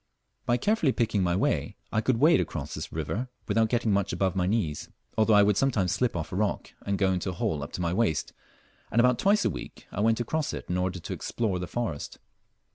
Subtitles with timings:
[0.47, 4.35] By carefully picking my way I could wade across this river without getting much above
[4.35, 7.61] my knees, although I would sometimes slip off a rock and go into a hole
[7.61, 8.33] up to my waist,
[8.89, 12.17] and about twice a week I went across it in order to explore the forest.